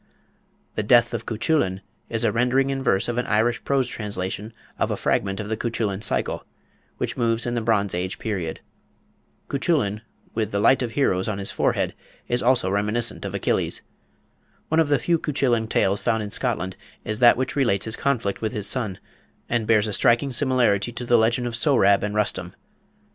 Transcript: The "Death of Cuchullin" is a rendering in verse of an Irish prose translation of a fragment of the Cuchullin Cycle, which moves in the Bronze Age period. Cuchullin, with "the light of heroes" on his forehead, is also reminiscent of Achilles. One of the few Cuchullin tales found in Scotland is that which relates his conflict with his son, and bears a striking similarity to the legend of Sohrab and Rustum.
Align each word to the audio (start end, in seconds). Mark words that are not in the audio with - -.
The 0.73 0.81
"Death 0.81 1.13
of 1.13 1.27
Cuchullin" 1.27 1.81
is 2.09 2.23
a 2.23 2.31
rendering 2.31 2.71
in 2.71 2.81
verse 2.81 3.07
of 3.07 3.19
an 3.19 3.27
Irish 3.27 3.63
prose 3.63 3.87
translation 3.87 4.51
of 4.79 4.89
a 4.89 4.97
fragment 4.97 5.39
of 5.39 5.47
the 5.47 5.55
Cuchullin 5.55 6.01
Cycle, 6.01 6.43
which 6.97 7.17
moves 7.17 7.45
in 7.45 7.53
the 7.53 7.61
Bronze 7.61 7.93
Age 7.93 8.17
period. 8.17 8.61
Cuchullin, 9.47 10.01
with 10.33 10.49
"the 10.49 10.59
light 10.59 10.81
of 10.81 10.93
heroes" 10.93 11.27
on 11.27 11.37
his 11.37 11.51
forehead, 11.51 11.93
is 12.27 12.41
also 12.41 12.71
reminiscent 12.71 13.25
of 13.25 13.35
Achilles. 13.35 13.83
One 14.69 14.79
of 14.79 14.89
the 14.89 14.97
few 14.97 15.19
Cuchullin 15.19 15.67
tales 15.69 16.01
found 16.01 16.23
in 16.23 16.31
Scotland 16.31 16.75
is 17.05 17.19
that 17.19 17.37
which 17.37 17.55
relates 17.55 17.85
his 17.85 17.95
conflict 17.95 18.41
with 18.41 18.53
his 18.53 18.65
son, 18.65 18.97
and 19.47 19.67
bears 19.67 19.85
a 19.87 19.93
striking 19.93 20.33
similarity 20.33 20.91
to 20.91 21.05
the 21.05 21.15
legend 21.19 21.45
of 21.45 21.55
Sohrab 21.55 22.01
and 22.01 22.15
Rustum. 22.15 22.55